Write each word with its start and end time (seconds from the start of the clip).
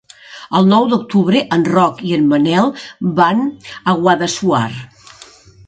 El 0.59 0.69
nou 0.69 0.87
d'octubre 0.93 1.41
en 1.57 1.65
Roc 1.73 2.01
i 2.13 2.15
en 2.17 2.25
Manel 2.33 2.73
van 3.21 3.47
a 3.93 3.97
Guadassuar. 4.03 4.67